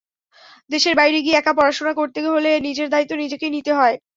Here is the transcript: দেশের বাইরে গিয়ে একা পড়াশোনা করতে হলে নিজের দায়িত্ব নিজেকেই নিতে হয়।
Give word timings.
দেশের 0.69 0.95
বাইরে 0.95 1.17
গিয়ে 1.21 1.39
একা 1.39 1.53
পড়াশোনা 1.55 1.93
করতে 1.95 2.19
হলে 2.25 2.51
নিজের 2.67 2.87
দায়িত্ব 2.93 3.13
নিজেকেই 3.21 3.53
নিতে 3.55 3.71
হয়। 3.73 3.95